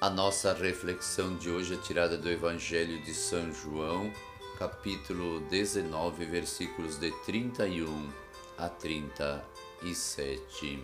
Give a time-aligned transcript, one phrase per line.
[0.00, 4.10] A nossa reflexão de hoje é tirada do Evangelho de São João,
[4.58, 8.08] capítulo 19, versículos de 31
[8.56, 10.82] a 37.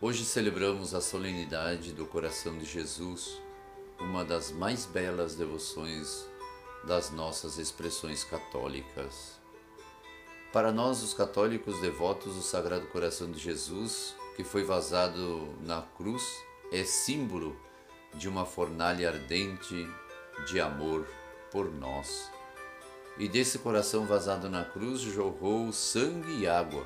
[0.00, 3.40] Hoje celebramos a solenidade do coração de Jesus,
[4.00, 6.26] uma das mais belas devoções
[6.82, 9.38] das nossas expressões católicas.
[10.52, 16.24] Para nós, os católicos devotos do Sagrado Coração de Jesus, que foi vazado na cruz,
[16.74, 17.56] é símbolo
[18.14, 19.88] de uma fornalha ardente
[20.44, 21.06] de amor
[21.52, 22.28] por nós.
[23.16, 26.84] E desse coração vazado na cruz jorrou sangue e água,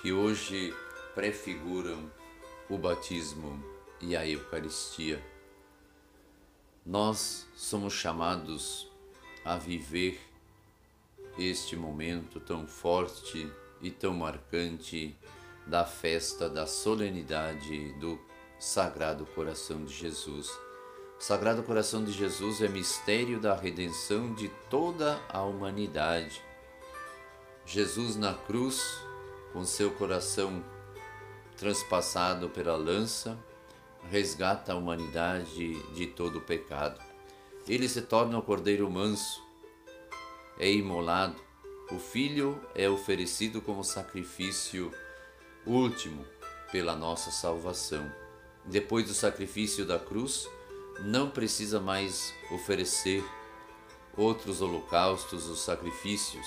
[0.00, 0.74] que hoje
[1.14, 2.10] prefiguram
[2.70, 3.62] o batismo
[4.00, 5.22] e a Eucaristia.
[6.86, 8.90] Nós somos chamados
[9.44, 10.18] a viver
[11.38, 13.46] este momento tão forte
[13.82, 15.14] e tão marcante
[15.66, 18.27] da festa da solenidade do
[18.58, 20.50] Sagrado Coração de Jesus.
[21.16, 26.42] Sagrado Coração de Jesus é mistério da redenção de toda a humanidade.
[27.64, 28.82] Jesus na cruz,
[29.52, 30.64] com seu coração
[31.56, 33.38] transpassado pela lança,
[34.10, 37.00] resgata a humanidade de todo o pecado.
[37.68, 39.40] Ele se torna o Cordeiro manso,
[40.58, 41.40] é imolado,
[41.92, 44.92] o Filho é oferecido como sacrifício
[45.64, 46.26] último
[46.72, 48.10] pela nossa salvação
[48.68, 50.46] depois do sacrifício da cruz,
[51.00, 53.24] não precisa mais oferecer
[54.16, 56.46] outros holocaustos ou sacrifícios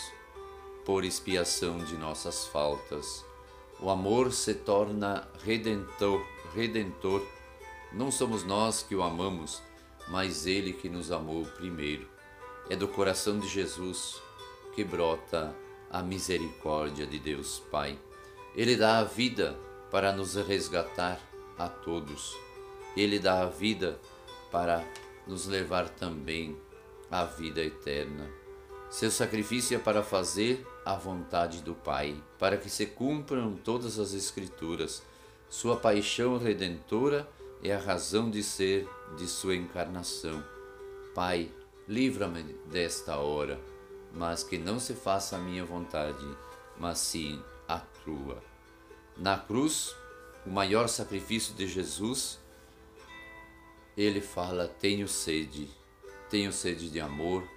[0.85, 3.25] por expiação de nossas faltas.
[3.79, 7.25] O amor se torna redentor, redentor.
[7.91, 9.61] Não somos nós que o amamos,
[10.07, 12.07] mas ele que nos amou primeiro.
[12.69, 14.21] É do coração de Jesus
[14.75, 15.55] que brota
[15.89, 17.97] a misericórdia de Deus Pai.
[18.55, 19.57] Ele dá a vida
[19.89, 21.19] para nos resgatar
[21.65, 22.35] a todos.
[22.95, 23.99] Ele dá a vida
[24.51, 24.83] para
[25.27, 26.57] nos levar também
[27.09, 28.29] à vida eterna.
[28.89, 34.13] Seu sacrifício é para fazer a vontade do Pai, para que se cumpram todas as
[34.13, 35.01] Escrituras.
[35.49, 37.29] Sua paixão redentora
[37.63, 40.43] é a razão de ser de sua encarnação.
[41.15, 41.49] Pai,
[41.87, 43.59] livra-me desta hora,
[44.13, 46.25] mas que não se faça a minha vontade,
[46.77, 48.41] mas sim a tua.
[49.15, 49.95] Na cruz,
[50.45, 52.39] o maior sacrifício de Jesus,
[53.95, 55.69] ele fala: Tenho sede,
[56.29, 57.47] tenho sede de amor,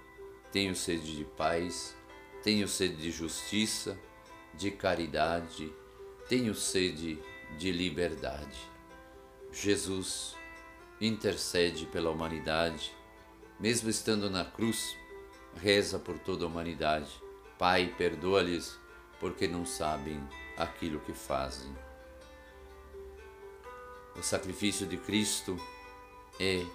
[0.51, 1.95] tenho sede de paz,
[2.43, 3.97] tenho sede de justiça,
[4.53, 5.73] de caridade,
[6.29, 7.19] tenho sede
[7.57, 8.57] de liberdade.
[9.51, 10.35] Jesus
[10.99, 12.93] intercede pela humanidade,
[13.59, 14.95] mesmo estando na cruz,
[15.55, 17.09] reza por toda a humanidade.
[17.57, 18.77] Pai, perdoa-lhes,
[19.19, 20.21] porque não sabem
[20.57, 21.73] aquilo que fazem.
[24.17, 25.59] O sacrifício de Cristo
[26.39, 26.65] é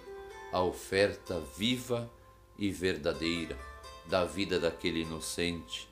[0.52, 2.10] a oferta viva
[2.58, 3.58] e verdadeira
[4.06, 5.88] da vida daquele inocente.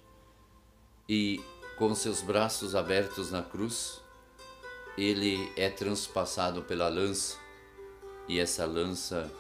[1.09, 1.41] E
[1.79, 4.03] com seus braços abertos na cruz,
[4.97, 7.39] ele é transpassado pela lança,
[8.27, 9.33] e essa lança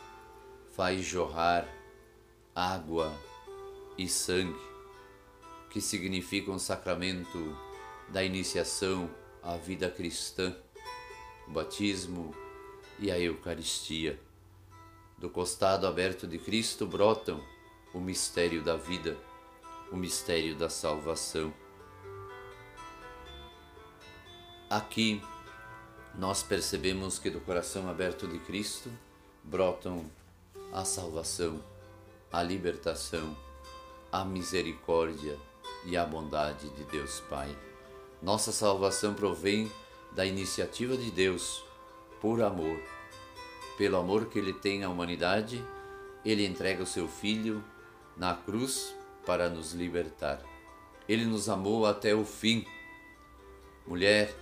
[0.75, 1.69] faz jorrar
[2.55, 3.13] água
[3.99, 4.59] e sangue,
[5.69, 7.55] que significam um sacramento
[8.09, 9.11] da iniciação
[9.43, 10.57] à vida cristã
[11.49, 12.35] o batismo
[12.99, 14.21] e a Eucaristia.
[15.17, 17.43] Do costado aberto de Cristo brotam
[17.95, 19.17] o mistério da vida,
[19.91, 21.53] o mistério da salvação.
[24.69, 25.23] Aqui
[26.15, 28.91] nós percebemos que do coração aberto de Cristo
[29.43, 30.05] brotam
[30.73, 31.65] a salvação,
[32.31, 33.35] a libertação,
[34.13, 35.39] a misericórdia
[35.87, 37.57] e a bondade de Deus Pai.
[38.21, 39.71] Nossa salvação provém
[40.13, 41.65] da iniciativa de Deus
[42.21, 42.81] por amor.
[43.77, 45.65] Pelo amor que ele tem à humanidade,
[46.25, 47.63] ele entrega o seu Filho
[48.17, 50.43] na cruz para nos libertar.
[51.09, 52.67] Ele nos amou até o fim.
[53.87, 54.35] Mulher,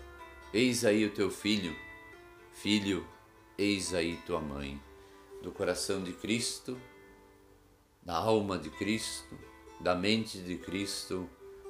[0.53, 1.77] eis aí o teu filho.
[2.53, 3.07] Filho,
[3.59, 4.81] eis aí tua mãe.
[5.43, 6.81] Do coração de Cristo,
[8.03, 9.39] da alma de Cristo,
[9.81, 11.29] da mente de Cristo,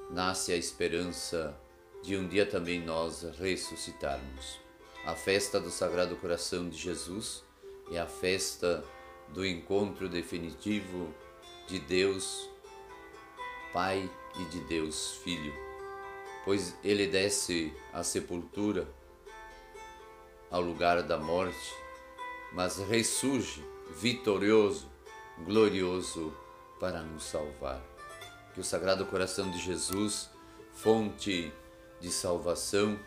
[0.09, 1.59] nasce a esperança
[2.07, 4.61] de um dia também nós ressuscitarmos.
[5.05, 7.43] A festa do Sagrado Coração de Jesus
[7.91, 8.81] é a festa
[9.27, 11.13] do encontro definitivo
[11.67, 12.49] de Deus
[13.73, 14.09] Pai
[14.39, 15.53] e de Deus Filho,
[16.45, 18.87] pois ele desce à sepultura,
[20.49, 21.75] ao lugar da morte,
[22.53, 23.61] mas ressurge
[23.99, 24.89] vitorioso,
[25.43, 26.33] glorioso
[26.79, 27.83] para nos salvar.
[28.53, 30.29] Que o Sagrado Coração de Jesus,
[30.73, 31.51] fonte
[31.99, 32.99] de salvação,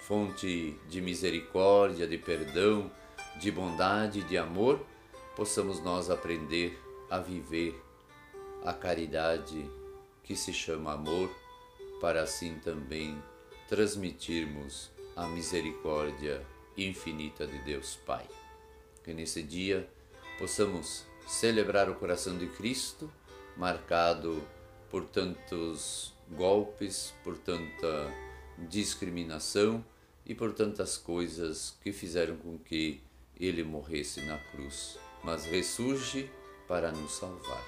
[0.00, 2.90] fonte de misericórdia, de perdão,
[3.38, 4.84] de bondade de amor,
[5.36, 6.78] possamos nós aprender
[7.10, 7.80] a viver
[8.64, 9.68] a caridade
[10.22, 11.30] que se chama amor,
[12.00, 13.20] para assim também
[13.68, 16.44] transmitirmos a misericórdia
[16.76, 18.26] infinita de Deus Pai.
[19.04, 19.88] Que nesse dia
[20.38, 23.10] possamos celebrar o coração de Cristo,
[23.56, 24.42] marcado
[24.90, 28.12] por tantos golpes, por tanta
[28.68, 29.84] discriminação
[30.26, 33.00] e por tantas coisas que fizeram com que
[33.38, 36.30] ele morresse na cruz, mas ressurge
[36.66, 37.64] para nos salvar.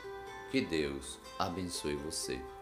[0.50, 2.40] Que Deus abençoe você.